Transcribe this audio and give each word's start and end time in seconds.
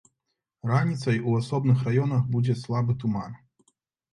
Раніцай 0.71 1.17
у 1.29 1.35
асобных 1.41 1.83
раёнах 1.89 2.25
будзе 2.33 2.57
слабы 2.63 2.97
туман. 3.05 3.37